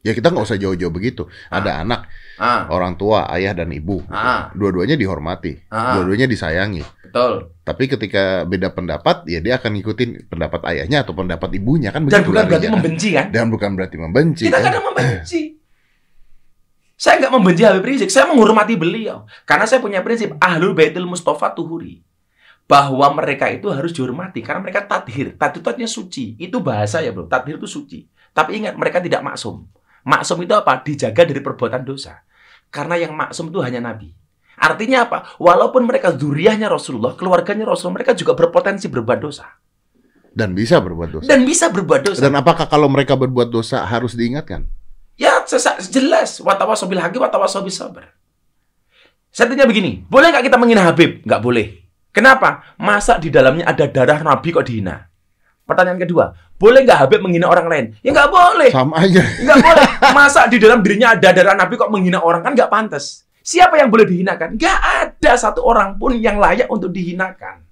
[0.00, 1.28] Ya kita nggak usah jauh-jauh begitu.
[1.48, 4.00] Ada anak, Ah, orang tua, ayah dan ibu.
[4.08, 6.80] ah, Dua-duanya dihormati, ah, dua-duanya disayangi.
[7.04, 7.52] betul.
[7.64, 12.24] Tapi ketika beda pendapat, ya dia akan ngikutin pendapat ayahnya atau pendapat ibunya kan Dan
[12.24, 12.74] bukan berarti kan?
[12.76, 13.26] membenci kan?
[13.28, 14.44] Dan bukan berarti membenci.
[14.48, 14.64] Kita kan?
[14.72, 15.40] kadang membenci.
[17.00, 19.24] Saya nggak membenci Habib Rizik, saya menghormati beliau.
[19.48, 22.04] Karena saya punya prinsip Ahlul Baitul Mustafa Tuhuri.
[22.68, 25.32] Bahwa mereka itu harus dihormati karena mereka tadhir.
[25.32, 26.36] Tadhir itu artinya suci.
[26.36, 27.24] Itu bahasa ya, Bro.
[27.24, 28.04] Tadhir itu suci.
[28.36, 29.64] Tapi ingat, mereka tidak maksum.
[30.04, 30.76] Maksum itu apa?
[30.84, 32.20] Dijaga dari perbuatan dosa.
[32.68, 34.12] Karena yang maksum itu hanya nabi.
[34.60, 35.40] Artinya apa?
[35.40, 39.48] Walaupun mereka zuriyahnya Rasulullah, keluarganya Rasulullah, mereka juga berpotensi berbuat dosa.
[40.36, 41.26] Dan bisa berbuat dosa.
[41.32, 42.20] Dan bisa berbuat dosa.
[42.20, 44.68] Dan apakah kalau mereka berbuat dosa harus diingatkan?
[45.50, 46.38] Ya, sesa- jelas.
[46.38, 48.14] Watawasobil haki, watawasobil sabar.
[49.30, 51.22] Saya tanya begini, boleh nggak kita menghina Habib?
[51.26, 51.66] Nggak boleh.
[52.10, 52.74] Kenapa?
[52.78, 55.06] Masa di dalamnya ada darah Nabi kok dihina?
[55.66, 57.84] Pertanyaan kedua, boleh nggak Habib menghina orang lain?
[58.02, 58.70] Ya nggak boleh.
[58.74, 59.22] Sama aja.
[59.22, 59.86] Nggak boleh.
[60.10, 62.42] Masa di dalam dirinya ada darah Nabi kok menghina orang?
[62.42, 63.26] Kan nggak pantas.
[63.42, 64.58] Siapa yang boleh dihinakan?
[64.58, 67.62] Nggak ada satu orang pun yang layak untuk dihinakan.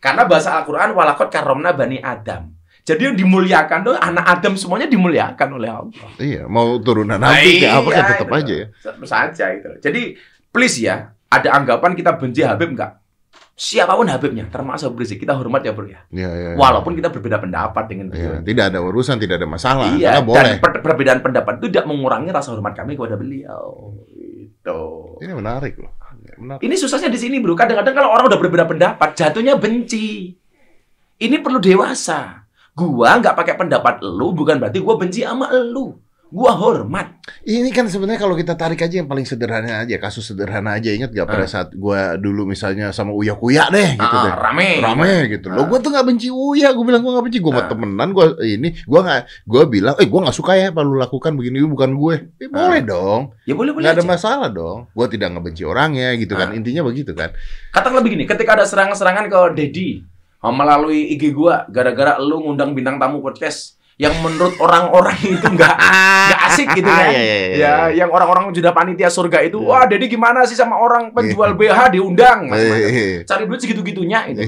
[0.00, 2.48] Karena bahasa Al-Quran, walakot karomna bani Adam.
[2.82, 6.08] Jadi yang dimuliakan tuh anak Adam semuanya dimuliakan oleh Allah.
[6.16, 8.36] Iya, mau turunan Nabi kayak apa Iya, ya tetap itu.
[8.36, 8.66] aja ya.
[8.72, 9.70] Tetap saja itu.
[9.78, 10.02] Jadi
[10.48, 12.98] please ya, ada anggapan kita benci Habib enggak?
[13.54, 16.00] Siapa pun Habibnya, termasuk Rizik, kita hormat ya bro ya.
[16.08, 16.50] Iya, iya.
[16.56, 18.42] Walaupun kita berbeda pendapat dengan Iya, beliau.
[18.42, 19.92] tidak ada urusan, tidak ada masalah.
[19.92, 20.40] Iya, Karena boleh.
[20.40, 23.92] dan per- perbedaan pendapat itu tidak mengurangi rasa hormat kami kepada beliau.
[24.08, 24.80] Itu.
[25.20, 25.92] Ini menarik loh.
[26.40, 26.64] Menarik.
[26.64, 27.52] Ini susahnya di sini bro.
[27.52, 30.32] Kadang-kadang kalau orang udah berbeda pendapat, jatuhnya benci.
[31.20, 32.39] Ini perlu dewasa.
[32.82, 35.92] Gua nggak pakai pendapat lu, bukan berarti gua benci sama lu.
[36.30, 37.18] Gua hormat.
[37.42, 40.94] Ini kan sebenarnya kalau kita tarik aja yang paling sederhana aja, kasus sederhana aja.
[40.94, 41.50] Ingat gak pada Ah.
[41.50, 44.34] saat gua dulu misalnya sama Uya Kuya deh gitu Ah, deh.
[44.38, 44.68] rame.
[44.78, 45.50] Rame gitu.
[45.50, 45.66] Lo Ah.
[45.66, 47.66] gua tuh gak benci Uya, gua bilang gua gak benci, gua mau Ah.
[47.66, 51.34] temenan, gua ini, gua nggak, gua bilang, eh gua nggak suka ya apa lu lakukan
[51.34, 52.14] begini, bukan gue.
[52.38, 53.82] Eh, boleh dong, Ya boleh boleh.
[53.90, 54.12] nggak ada aja.
[54.14, 54.86] masalah dong.
[54.94, 57.34] Gua tidak ngebenci orangnya gitu kan, intinya begitu kan.
[57.74, 60.09] Katakanlah begini, ketika ada serangan-serangan ke Dedi uh,
[60.48, 66.40] melalui IG gua gara-gara lu ngundang bintang tamu podcast yang menurut orang-orang itu enggak nggak
[66.48, 67.08] asik gitu kan.
[67.12, 70.80] Iya, iya, iya, Ya, yang orang-orang sudah panitia surga itu, wah Dedi gimana sih sama
[70.80, 72.48] orang penjual BH diundang,
[73.28, 74.40] Cari duit segitu-gitunya itu.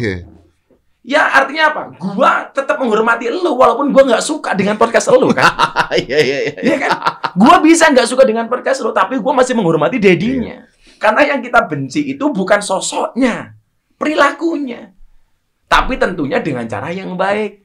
[1.03, 1.83] Ya artinya apa?
[1.99, 5.45] Gua tetap menghormati lu walaupun gua nggak suka dengan podcast lu kan.
[5.93, 6.55] Iya, iya, iya.
[6.65, 6.91] Iya kan?
[7.37, 10.65] Gua bisa nggak suka dengan podcast lu, tapi gua masih menghormati dedinya.
[10.97, 13.53] Karena yang kita benci itu bukan sosoknya,
[14.01, 14.95] perilakunya.
[15.73, 17.65] Tapi tentunya dengan cara yang baik.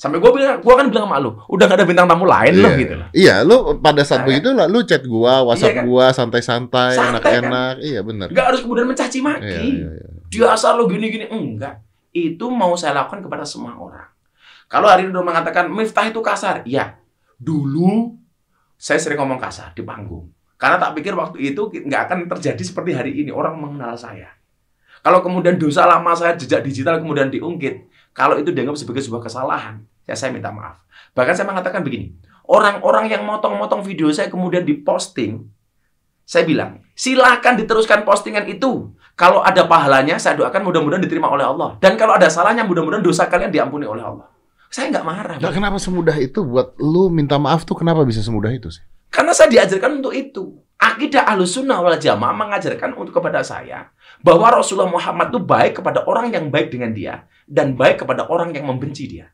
[0.00, 2.72] Sampai gua bilang, gua kan bilang sama lu, udah gak ada bintang tamu lain loh
[2.72, 2.80] Iya.
[2.80, 3.08] gitu loh.
[3.12, 5.84] Iya, lu pada saat Nah, begitu lah, lu chat gua, WhatsApp Iya kan?
[5.84, 7.74] gua, santai-santai, Santai enak-enak.
[7.84, 8.26] Iya, bener.
[8.32, 9.44] Gak harus kemudian mencaci maki.
[9.44, 10.08] Iya, iya, iya.
[10.32, 11.28] Biasa lo gini-gini.
[11.28, 11.84] Enggak.
[12.16, 14.08] Itu mau saya lakukan kepada semua orang.
[14.72, 16.64] Kalau hari ini udah mengatakan Miftah itu kasar.
[16.64, 16.96] Ya,
[17.36, 18.16] dulu
[18.80, 20.32] saya sering ngomong kasar di panggung.
[20.56, 23.28] Karena tak pikir waktu itu nggak akan terjadi seperti hari ini.
[23.28, 24.32] Orang mengenal saya.
[25.04, 27.92] Kalau kemudian dosa lama saya jejak digital kemudian diungkit.
[28.16, 30.80] Kalau itu dianggap sebagai sebuah kesalahan, ya saya minta maaf.
[31.12, 32.16] Bahkan saya mengatakan begini.
[32.48, 35.44] Orang-orang yang motong-motong video saya kemudian diposting,
[36.24, 38.96] saya bilang, silakan diteruskan postingan itu.
[39.12, 41.76] Kalau ada pahalanya, saya doakan mudah-mudahan diterima oleh Allah.
[41.84, 44.28] Dan kalau ada salahnya, mudah-mudahan dosa kalian diampuni oleh Allah.
[44.72, 45.36] Saya nggak marah.
[45.38, 48.82] Nah, kenapa semudah itu buat lu minta maaf tuh kenapa bisa semudah itu sih?
[49.12, 50.58] Karena saya diajarkan untuk itu.
[50.80, 53.93] Akidah ahlus sunnah wal jamaah mengajarkan untuk kepada saya
[54.24, 58.56] bahwa Rasulullah Muhammad itu baik kepada orang yang baik dengan dia dan baik kepada orang
[58.56, 59.28] yang membenci dia.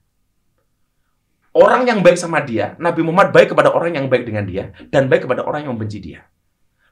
[1.55, 5.07] Orang yang baik sama dia, Nabi Muhammad baik kepada orang yang baik dengan dia dan
[5.07, 6.27] baik kepada orang yang membenci dia.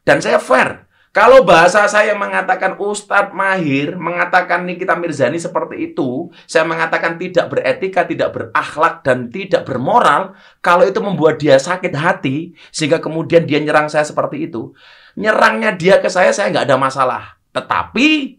[0.07, 0.87] Dan saya fair.
[1.09, 8.05] Kalau bahasa saya mengatakan Ustadz Mahir, mengatakan Nikita Mirzani seperti itu, saya mengatakan tidak beretika,
[8.05, 13.89] tidak berakhlak, dan tidak bermoral, kalau itu membuat dia sakit hati, sehingga kemudian dia nyerang
[13.89, 14.77] saya seperti itu,
[15.17, 17.38] nyerangnya dia ke saya, saya nggak ada masalah.
[17.53, 18.39] Tetapi,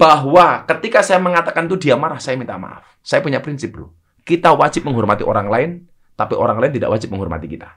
[0.00, 2.84] bahwa ketika saya mengatakan itu dia marah, saya minta maaf.
[3.04, 3.92] Saya punya prinsip, bro.
[4.24, 5.70] Kita wajib menghormati orang lain,
[6.16, 7.68] tapi orang lain tidak wajib menghormati kita.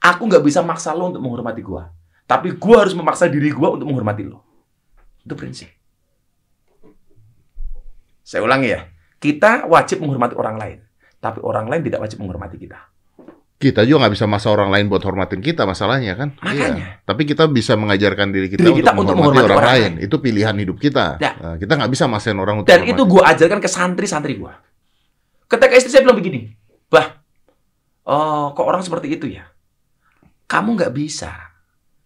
[0.00, 1.88] Aku nggak bisa maksa lo untuk menghormati gua.
[2.28, 4.44] Tapi gua harus memaksa diri gua untuk menghormati lo.
[5.24, 5.72] Itu prinsip.
[8.20, 8.84] Saya ulangi ya.
[9.16, 10.78] Kita wajib menghormati orang lain.
[11.16, 12.76] Tapi orang lain tidak wajib menghormati kita.
[13.56, 16.28] Kita juga nggak bisa maksa orang lain buat hormatin kita masalahnya kan.
[16.44, 16.76] Makanya.
[16.76, 16.88] Iya.
[17.08, 20.04] Tapi kita bisa mengajarkan diri kita, Diri kita untuk, untuk menghormati, menghormati orang, orang lain.
[20.04, 21.16] Itu pilihan hidup kita.
[21.16, 21.32] Ya.
[21.40, 22.92] Nah, kita nggak bisa maksain orang untuk Dan hormati.
[22.92, 24.60] itu gua ajarkan ke santri-santri gua.
[25.48, 26.52] Ketika istri saya bilang begini,
[26.92, 27.18] Bah,
[28.04, 29.48] oh, kok orang seperti itu ya?
[30.46, 31.32] Kamu nggak bisa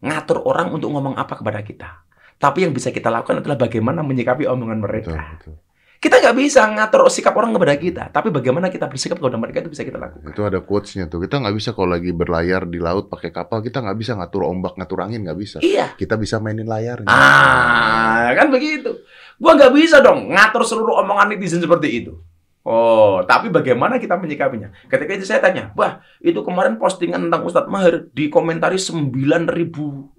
[0.00, 2.06] ngatur orang untuk ngomong apa kepada kita.
[2.40, 5.20] Tapi yang bisa kita lakukan adalah bagaimana menyikapi omongan Betul, mereka.
[5.36, 5.54] betul.
[6.00, 9.68] Kita nggak bisa ngatur sikap orang kepada kita, tapi bagaimana kita bersikap kepada mereka itu
[9.68, 10.32] bisa kita lakukan.
[10.32, 11.20] Itu ada quotes-nya tuh.
[11.20, 14.80] Kita nggak bisa kalau lagi berlayar di laut pakai kapal, kita nggak bisa ngatur ombak,
[14.80, 15.60] ngatur angin, nggak bisa.
[15.60, 15.92] Iya.
[16.00, 17.04] Kita bisa mainin layarnya.
[17.04, 18.96] Ah, kan begitu.
[19.36, 22.16] Gua nggak bisa dong ngatur seluruh omongan netizen seperti itu.
[22.64, 24.72] Oh, tapi bagaimana kita menyikapinya?
[24.88, 29.12] Ketika itu saya tanya, Wah, itu kemarin postingan tentang Ustadz Mahir dikomentari 9.000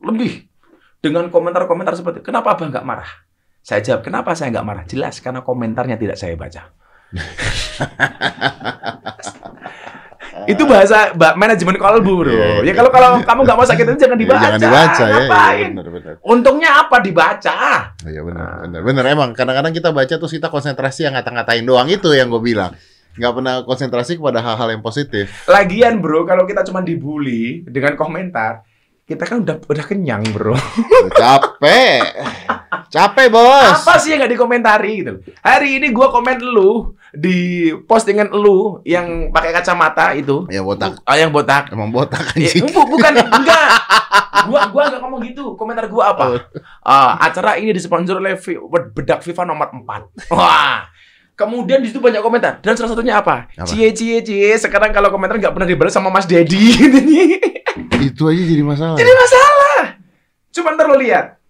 [0.06, 0.46] lebih.
[1.02, 2.30] Dengan komentar-komentar seperti itu.
[2.30, 3.10] Kenapa Abah nggak marah?
[3.62, 4.84] Saya jawab, kenapa saya nggak marah?
[4.84, 6.74] Jelas, karena komentarnya tidak saya baca.
[10.44, 12.32] itu bahasa ba- manajemen kolbu, bro.
[12.32, 12.64] Iya, iya.
[12.66, 14.42] Ya kalau kalau kamu nggak mau sakit itu jangan Ya, dibaca.
[14.42, 15.06] Jangan dibaca ya.
[15.06, 15.70] Iya, Ngapain?
[15.72, 16.14] benar, benar.
[16.24, 17.58] Untungnya apa dibaca?
[18.02, 18.58] Iya benar, Ah.
[18.64, 19.04] benar, benar.
[19.08, 22.74] Emang kadang-kadang kita baca terus kita konsentrasi yang ngata-ngatain doang itu yang gue bilang.
[23.12, 25.46] Nggak pernah konsentrasi kepada hal-hal yang positif.
[25.46, 28.64] Lagian bro, kalau kita cuma dibully dengan komentar,
[29.04, 30.56] kita kan udah udah kenyang bro.
[31.12, 32.02] Capek,
[32.88, 33.84] capek bos.
[33.84, 35.14] Apa sih yang nggak dikomentari gitu?
[35.40, 36.72] Hari ini gua komen lu
[37.12, 41.68] di postingan lu yang pakai kacamata itu, Ya botak, ah, yang botak.
[41.70, 42.72] emang botak Eh, anjing.
[42.72, 43.68] bu- bukan enggak.
[44.48, 45.54] Gua gua enggak ngomong gitu.
[45.54, 46.24] Komentar gua apa?
[46.26, 46.40] Oh.
[46.82, 48.40] Ah, acara ini disponsori oleh
[48.92, 50.32] bedak FIFA nomor 4.
[50.32, 50.88] Wah.
[51.32, 53.50] Kemudian di situ banyak komentar dan salah satunya apa?
[53.50, 53.66] Apa?
[53.66, 54.54] Cie cie cie.
[54.56, 57.42] Sekarang kalau komentar nggak pernah dibalas sama Mas Dedi gitu nih.
[58.00, 58.94] Itu aja jadi masalah.
[58.96, 59.78] Jadi masalah.
[60.52, 61.41] Cuma ntar lo lihat.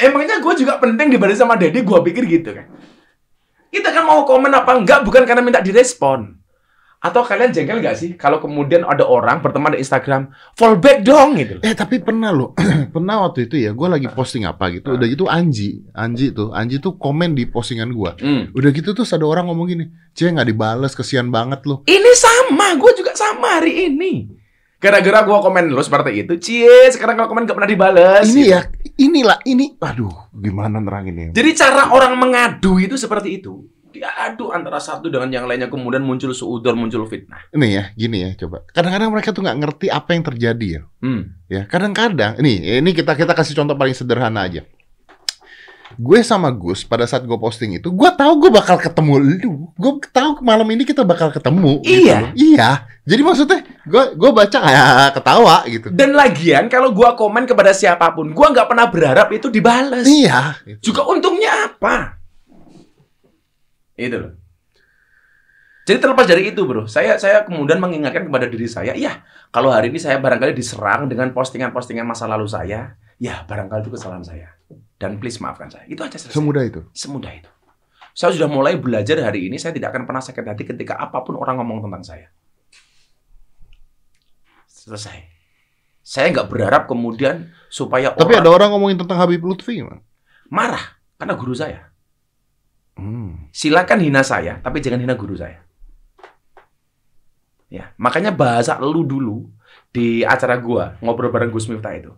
[0.00, 2.66] Emangnya gue juga penting dibalas sama Dedi, gue pikir gitu kan.
[3.70, 6.40] Kita kan mau komen apa enggak bukan karena minta direspon.
[7.00, 11.56] Atau kalian jengkel nggak sih kalau kemudian ada orang berteman di Instagram, fallback dong gitu.
[11.64, 12.52] Eh tapi pernah loh,
[12.94, 16.76] pernah waktu itu ya, gue lagi posting apa gitu, udah gitu Anji, Anji tuh, Anji
[16.76, 18.12] tuh komen di postingan gue.
[18.20, 18.42] Hmm.
[18.52, 21.80] Udah gitu terus ada orang ngomong gini, Cie nggak dibales, kesian banget loh.
[21.88, 24.39] Ini sama, gue juga sama hari ini.
[24.80, 28.24] Gara-gara gua komen lo seperti itu, cie, sekarang kalau komen gak pernah dibales.
[28.32, 28.52] Ini gitu.
[28.56, 28.60] ya,
[28.96, 29.76] inilah ini.
[29.76, 31.36] Aduh, gimana neranginnya?
[31.36, 33.60] Jadi cara orang mengadu itu seperti itu.
[33.92, 37.44] Diadu antara satu dengan yang lainnya, kemudian muncul suudon, muncul fitnah.
[37.52, 38.64] Ini ya, gini ya, coba.
[38.72, 40.82] Kadang-kadang mereka tuh nggak ngerti apa yang terjadi ya.
[41.04, 41.22] Hmm.
[41.52, 42.40] Ya, kadang-kadang.
[42.40, 44.64] Ini, ini kita kita kasih contoh paling sederhana aja.
[45.98, 49.50] Gue sama Gus pada saat gue posting itu, gue tahu gue bakal ketemu lu.
[49.74, 51.82] Gue tahu malam ini kita bakal ketemu.
[51.82, 52.18] gitu Iya.
[52.22, 52.30] loh.
[52.36, 52.70] Iya.
[53.10, 55.90] Jadi maksudnya, gue gue baca ya ketawa gitu.
[55.90, 60.06] Dan lagian kalau gua komen kepada siapa pun, gua nggak pernah berharap itu dibales.
[60.06, 60.62] Iya.
[60.78, 62.20] Juga untungnya apa?
[63.98, 64.32] Itu loh.
[65.88, 69.90] Jadi terlepas dari itu, bro, saya saya kemudian mengingatkan kepada diri saya, ya kalau hari
[69.90, 74.54] ini saya barangkali diserang dengan postingan-postingan masa lalu saya, ya barangkali itu kesalahan saya.
[75.00, 75.88] Dan please maafkan saya.
[75.88, 76.36] Itu aja selesai.
[76.36, 76.84] Semudah itu.
[76.92, 77.48] Semudah itu.
[78.12, 81.40] Saya sudah mulai belajar hari ini, saya tidak akan pernah sakit hati ketika apa pun
[81.40, 82.28] orang ngomong tentang saya.
[84.68, 85.24] Selesai.
[86.04, 90.04] Saya nggak berharap kemudian supaya Tapi orang ada orang ngomongin tentang Habib Lutfi, man.
[90.50, 91.94] marah karena guru saya.
[92.98, 93.48] Hmm.
[93.54, 95.62] Silakan hina saya, tapi jangan hina guru saya.
[97.70, 99.46] Ya, makanya bahasa lu dulu
[99.94, 102.10] di acara gua ngobrol bareng Gus Miftah itu.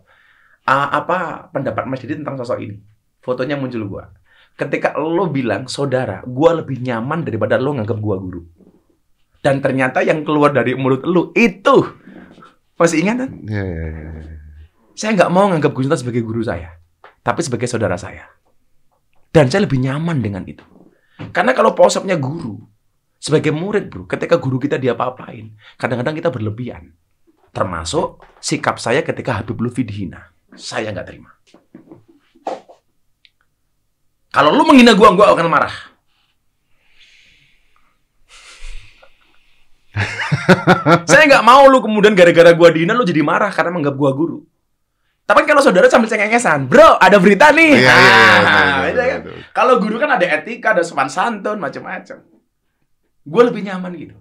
[0.63, 2.77] Ah, apa pendapat Mas Didi tentang sosok ini?
[3.23, 4.11] Fotonya muncul gua.
[4.55, 8.43] Ketika lo bilang saudara, gua lebih nyaman daripada lo nganggap gua guru.
[9.43, 11.83] Dan ternyata yang keluar dari mulut lu itu
[12.79, 13.31] masih ingat kan?
[13.43, 14.35] Ya, ya, ya, ya.
[14.95, 16.79] Saya nggak mau nganggap Gus Miftah sebagai guru saya,
[17.27, 18.29] tapi sebagai saudara saya.
[19.33, 20.63] Dan saya lebih nyaman dengan itu.
[21.33, 22.61] Karena kalau konsepnya guru,
[23.17, 26.93] sebagai murid bro, ketika guru kita diapa-apain, kadang-kadang kita berlebihan.
[27.55, 30.32] Termasuk sikap saya ketika Habib Lutfi dihina.
[30.57, 31.31] Saya nggak terima.
[34.33, 35.75] Kalau lu menghina gua, gua akan marah.
[41.11, 44.39] saya nggak mau lu kemudian gara-gara gua dihina lu jadi marah karena menganggap gua guru.
[45.23, 47.79] Tapi kalau saudara sambil cengengesan, bro, ada berita nih.
[47.79, 49.21] Iya, iya, iya, Ah, beda betul, kan?
[49.23, 49.37] betul.
[49.55, 52.19] Kalau guru kan ada etika, ada sopan santun, macam-macam.
[53.23, 54.17] Gue lebih nyaman gitu.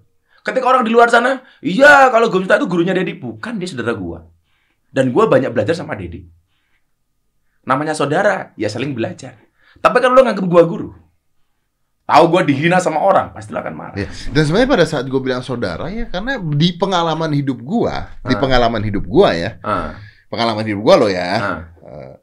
[0.45, 4.25] Ketika orang di luar sana, iya kalau Miftah itu gurunya Dedi, bukan dia saudara gua.
[4.91, 6.27] Dan gua banyak belajar sama Dedi.
[7.63, 9.39] Namanya saudara, ya saling belajar.
[9.79, 10.91] Tapi kalau lo nganggep gua guru,
[12.03, 13.95] tahu gua dihina sama orang, pasti lo akan marah.
[13.95, 14.11] Ya.
[14.35, 18.39] Dan sebenarnya pada saat gue bilang saudara ya, karena di pengalaman hidup gua, di Ah.
[18.41, 19.95] pengalaman hidup gua ya, Ah,
[20.27, 21.59] pengalaman hidup gua loh ya, ah.
[21.87, 22.13] eh,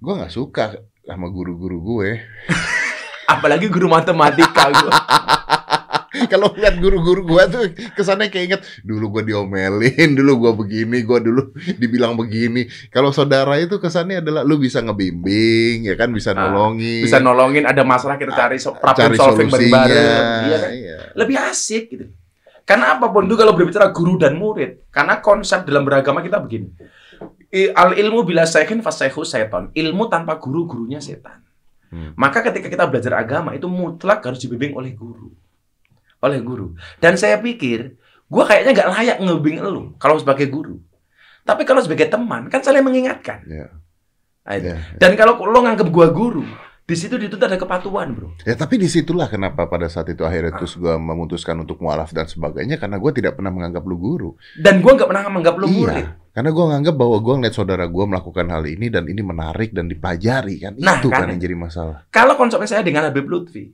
[0.00, 2.10] gue nggak suka sama guru-guru gue.
[3.32, 4.92] Apalagi guru matematika gua.
[6.32, 11.18] Kalau lihat guru-guru gua tuh kesannya kayak inget dulu gua diomelin, dulu gua begini, gua
[11.24, 12.68] dulu dibilang begini.
[12.92, 17.64] Kalau saudara itu kesannya adalah lu bisa ngebimbing, ya kan bisa Ah, nolongin, Bisa nolongin
[17.64, 20.20] ada masalah kita cari so- problem cari solving bareng-bareng.
[20.48, 20.70] Iya kan?
[20.72, 20.96] Iya.
[21.12, 22.06] lebih asik gitu.
[22.62, 26.70] Karena apa pun itu kalau berbicara guru dan murid, karena konsep dalam beragama kita begini.
[27.76, 29.68] Al ilmu bila syaihin fasaihu seton.
[29.76, 31.44] Ilmu tanpa guru, gurunya setan.
[31.92, 32.16] Hmm.
[32.16, 35.28] Maka ketika kita belajar agama itu mutlak harus dibimbing oleh guru.
[36.22, 36.78] Oleh guru.
[37.02, 37.98] Dan saya pikir,
[38.30, 40.78] gua kayaknya nggak layak ngebimbing lu kalau sebagai guru.
[41.42, 43.42] Tapi kalau sebagai teman, kan saling mengingatkan.
[43.44, 43.66] Iya.
[44.46, 44.70] Nah, itu.
[44.70, 44.76] Iya.
[44.98, 46.46] Dan kalau lo nganggap gua guru,
[46.82, 48.34] di situ dituntut ada kepatuhan, bro.
[48.42, 50.30] Ya tapi di situlah kenapa pada saat itu Ah.
[50.30, 54.30] akhirnya terus gue memutuskan untuk mualaf dan sebagainya karena gue tidak pernah menganggap lu guru.
[54.58, 56.04] Dan gua nggak pernah menganggap murid.
[56.04, 56.18] iya.
[56.34, 59.86] Karena gue nganggap bahwa gue ngeliat saudara gue melakukan hal ini dan ini menarik dan
[59.86, 60.72] dipelajari kan.
[60.80, 61.22] Nah, itu kan.
[61.22, 61.98] kan yang jadi masalah.
[62.08, 63.68] Kalau konsepnya saya dengan Habib Lutfi,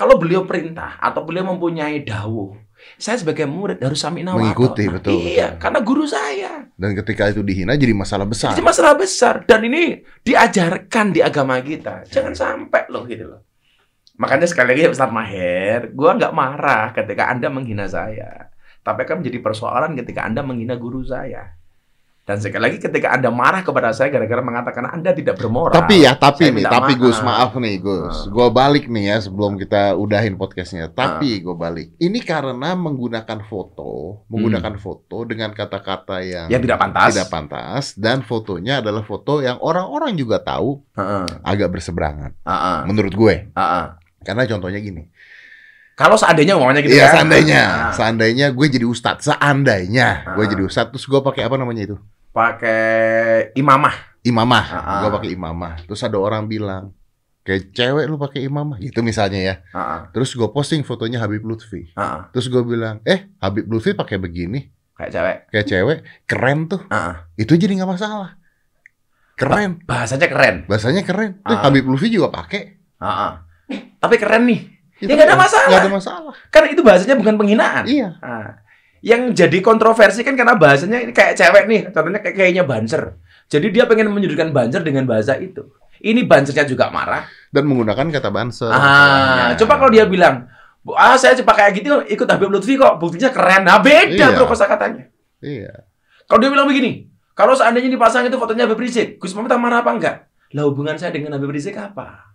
[0.00, 2.56] kalau beliau perintah atau beliau mempunyai dawuh,
[2.96, 4.96] saya sebagai murid harus sami'na Mengikuti, ata'na.
[4.96, 5.60] betul, Iya, betul.
[5.60, 6.52] karena guru saya.
[6.72, 8.56] Dan ketika itu dihina jadi masalah besar.
[8.56, 12.08] Itu masalah besar dan ini diajarkan di agama kita.
[12.08, 13.44] Jangan sampai loh gitu loh.
[14.16, 18.48] Makanya sekali lagi Ustaz Maher, gua nggak marah ketika Anda menghina saya.
[18.80, 21.59] Tapi kan menjadi persoalan ketika Anda menghina guru saya.
[22.20, 25.74] Dan sekali lagi ketika Anda marah kepada saya gara-gara mengatakan Anda tidak bermoral.
[25.74, 27.50] Tapi ya, tapi nih, tapi Gus, maaf.
[27.50, 28.16] maaf nih Gus.
[28.16, 28.30] Ah.
[28.30, 30.92] Gue balik nih ya sebelum kita udahin podcastnya.
[30.92, 31.96] Tapi gue balik.
[31.98, 37.08] Ini karena menggunakan foto, menggunakan foto dengan kata-kata yang yang tidak pantas.
[37.10, 41.26] tidak pantas dan fotonya adalah foto yang orang-orang juga tahu Heeh.
[41.42, 42.36] agak berseberangan.
[42.46, 42.78] Heeh.
[42.86, 43.34] Menurut gue.
[43.50, 43.84] Heeh.
[44.22, 45.08] Karena contohnya gini.
[46.00, 47.12] Kalau seandainya ngomongnya gitu Iya, ya.
[47.12, 50.48] seandainya, Nah, seandainya gue jadi ustadz, seandainya gue Ah.
[50.48, 51.96] jadi ustadz, terus gue pakai apa namanya itu?
[52.30, 54.16] pakai imamah.
[54.22, 54.64] Imamah.
[54.70, 55.00] Ah.
[55.02, 55.82] Gue pakai imamah.
[55.84, 56.94] Terus ada orang bilang,
[57.42, 59.54] kayak cewek lu pakai imamah, gitu misalnya ya.
[59.68, 60.00] Heeh.
[60.10, 61.92] Terus gue posting fotonya Habib Lutfi.
[61.92, 62.20] Heeh.
[62.30, 64.62] Terus gue bilang, eh Habib Lutfi pakai begini,
[64.94, 65.36] Kayak cewek.
[65.48, 66.80] kayak cewek, keren tuh.
[66.86, 67.14] Heeh.
[67.36, 68.40] Itu jadi nggak masalah.
[69.34, 70.56] Keren, Bahasanya keren.
[70.64, 71.40] bahasanya keren.
[71.40, 71.64] Tuh, Ah.
[71.66, 72.76] Habib Lutfi juga pakai.
[72.96, 73.32] Heeh.
[73.96, 74.79] Tapi keren nih.
[75.00, 75.68] Itu Ya, nggak ada masalah.
[75.68, 76.32] nggak ada masalah.
[76.48, 77.84] Kan itu bahasanya bukan penghinaan.
[77.88, 78.08] Iya.
[78.20, 78.60] Nah,
[79.00, 83.16] yang jadi kontroversi kan karena bahasanya ini kayak cewek nih, contohnya kayak kayaknya banser.
[83.48, 85.64] Jadi dia pengen menyudutkan banser dengan bahasa itu.
[85.98, 87.24] Ini bansernya juga marah.
[87.48, 88.68] Dan menggunakan kata banser.
[88.68, 89.56] Ah, masalahnya.
[89.58, 90.48] coba kalau dia bilang,
[90.92, 93.64] ah saya coba kayak gitu ikut Habib Lutfi kok, buktinya keren.
[93.64, 94.32] Nah beda Iya.
[94.32, 95.08] bro kosakatanya.
[95.40, 95.84] Iya.
[96.24, 99.90] Kalau dia bilang begini, kalau seandainya dipasang itu fotonya Habib Rizik, Gus Muhammad marah apa
[99.90, 100.16] enggak?
[100.52, 102.29] Lah hubungan saya dengan Habib Rizik apa?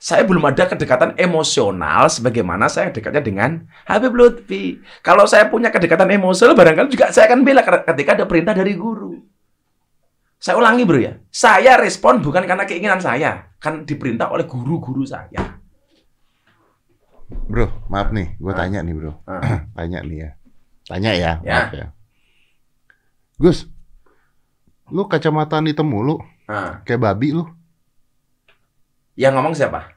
[0.00, 4.80] Saya belum ada kedekatan emosional sebagaimana saya dekatnya dengan Habib Lutfi.
[5.04, 9.20] Kalau saya punya kedekatan emosional, barangkali juga saya akan bela ketika ada perintah dari guru.
[10.40, 15.60] Saya ulangi bro ya, saya respon bukan karena keinginan saya, kan diperintah oleh guru-guru saya.
[17.28, 18.56] Bro, maaf nih, gue Ah.
[18.56, 19.12] tanya nih bro.
[19.28, 19.68] Ah.
[19.76, 20.30] tanya nih ya.
[20.88, 21.54] Tanya ya, Ya.
[21.60, 21.86] maaf ya.
[23.36, 23.68] Gus,
[24.88, 27.44] lu kacamata hitam mulu, Nah, kayak babi lu.
[29.20, 29.92] Yang ngomong siapa?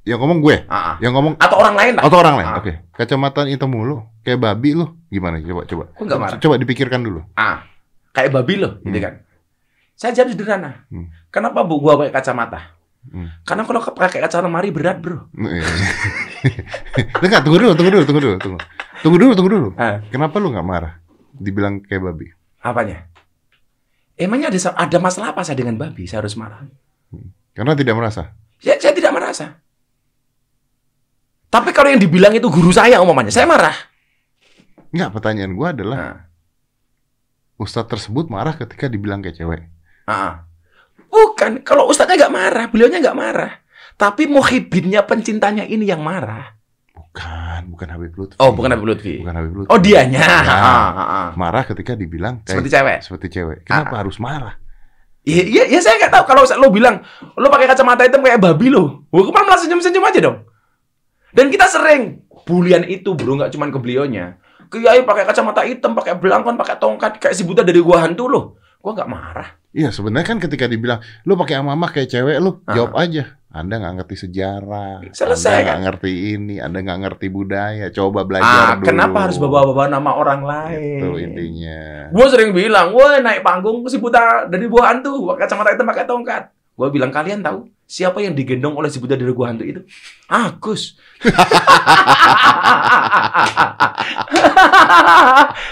[0.00, 0.96] Yang ngomong gue, Ah, ah.
[1.02, 2.02] yang ngomong Atau orang lain lah?
[2.06, 2.48] atau orang lain.
[2.48, 2.56] Ah.
[2.56, 4.86] Oke, kacamata hitam mulu, kayak babi lu.
[5.10, 5.42] Gimana?
[5.42, 5.84] Coba, coba.
[5.92, 6.38] Kok nggak marah?
[6.38, 7.20] Coba dipikirkan dulu.
[7.34, 7.66] Ah,
[8.14, 9.04] kayak babi loh, gitu Hmm.
[9.04, 9.14] kan.
[9.92, 10.86] Saya jawab sederhana.
[10.88, 11.10] Hmm.
[11.28, 12.72] Kenapa bu gua pakai kacamata?
[13.04, 13.28] Hmm.
[13.44, 15.28] Karena kalau pakai kacamata mari berat, bro.
[17.20, 18.58] Enggak, tunggu dulu, tunggu dulu, tunggu dulu, tunggu.
[19.02, 19.68] Tunggu dulu, tunggu dulu.
[19.76, 20.92] Ah, Kenapa lu nggak marah?
[21.32, 22.26] Dibilang kayak babi.
[22.60, 23.08] apanya?
[24.16, 26.04] Emangnya ada ada masalah apa saya dengan babi?
[26.04, 26.60] Saya harus marah.
[27.56, 28.36] Karena tidak merasa.
[28.60, 29.56] Ya, saya tidak merasa.
[31.48, 33.74] Tapi kalau yang dibilang itu guru saya umpamanya, saya marah.
[34.90, 36.16] Enggak, pertanyaan gua adalah Nah,
[37.56, 39.60] ustadz tersebut marah ketika dibilang kayak cewek.
[40.06, 40.46] ah.
[41.10, 43.52] Bukan, kalau ustadznya nggak marah, beliaunya nggak marah.
[43.98, 46.54] Tapi muhibinnya, pencintanya ini yang marah.
[46.94, 48.38] Bukan, bukan Habib Lutfi.
[48.38, 49.18] Oh, bukan Habib Lutfi.
[49.18, 49.70] Bukan Habib Lutfi.
[49.74, 50.22] Oh, dianya.
[50.22, 50.38] Ya.
[50.46, 51.28] Ah, ah, ah.
[51.34, 52.98] Marah ketika dibilang kayak Seperti cewek.
[53.02, 53.58] seperti cewek.
[53.66, 54.06] Kenapa Ah.
[54.06, 54.54] harus marah?
[55.20, 57.04] Iya, iya, iya, saya nggak tahu kalau lo bilang
[57.36, 60.48] lo pakai kacamata hitam kayak babi lo, gue malah senyum-senyum aja dong.
[61.30, 64.40] Dan kita sering bulian itu bro, nggak cuma ke beliaunya.
[64.70, 68.42] Kiai pakai kacamata hitam, pakai belangkon, pakai tongkat, kayak si buta dari gua hantu lo.
[68.80, 69.48] Gua nggak marah.
[69.70, 72.74] Iya, sebenarnya kan ketika dibilang lu pakai amamah kayak cewek lu, Ah.
[72.74, 73.39] jawab aja.
[73.50, 75.82] Anda nggak ngerti sejarah, Selesai, Anda nggak kan?
[75.82, 77.90] ngerti ini, Anda nggak ngerti budaya.
[77.90, 78.86] Coba belajar Ah, dulu.
[78.86, 81.02] kenapa harus bawa-bawa nama orang lain?
[81.02, 81.80] Itu intinya.
[82.08, 86.06] Gue sering bilang, woi naik panggung si buta dari gua hantu, pakai kacamata hitam, pakai
[86.06, 86.42] tongkat.
[86.72, 89.82] Gue bilang kalian tahu siapa yang digendong oleh si buta dari gua hantu itu?
[90.30, 90.94] Agus.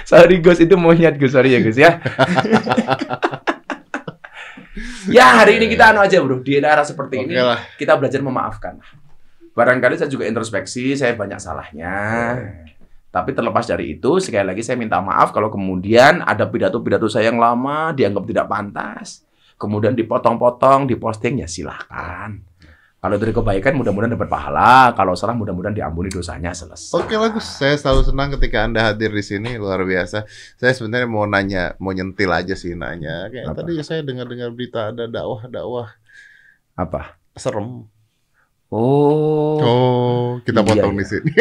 [0.04, 1.98] sorry Gus, itu monyet Gus, sorry ya Gus ya.
[5.08, 7.60] ya hari ini kita anu aja bro, di era seperti Oke ini lah.
[7.76, 8.78] kita belajar memaafkan.
[9.52, 11.96] Barangkali saya juga introspeksi, saya banyak salahnya.
[13.08, 17.40] Tapi terlepas dari itu, sekali lagi saya minta maaf kalau kemudian ada pidato-pidato saya yang
[17.40, 19.26] lama dianggap tidak pantas.
[19.58, 22.38] Kemudian dipotong-potong, diposting, ya silahkan.
[23.08, 26.92] Kalau dari kebaikan mudah-mudahan dapat pahala, kalau salah mudah-mudahan diampuni dosanya selesai.
[26.92, 30.28] Oke lah Gus, saya selalu senang ketika Anda hadir di sini, luar biasa.
[30.60, 33.32] Saya sebenarnya mau nanya, mau nyentil aja sih nanya.
[33.32, 33.64] Kayak Apa?
[33.64, 35.88] tadi saya dengar-dengar berita ada dakwah-dakwah
[36.76, 37.16] Apa?
[37.32, 37.88] serem.
[38.68, 39.56] Oh.
[39.56, 41.00] Oh, kita Iya, potong iya.
[41.00, 41.30] di sini.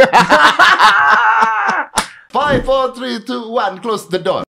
[2.31, 4.46] Five, four, three, two, one, close the door.